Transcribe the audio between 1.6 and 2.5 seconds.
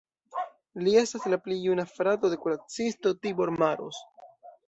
juna frato de